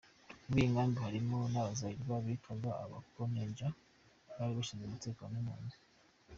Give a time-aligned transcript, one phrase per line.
[0.47, 3.67] Muri iyo nkambi harimo n’abazayirwa bitwaga Abakontenja,
[4.37, 5.77] bari bashinzwe umutekano w’impunzi.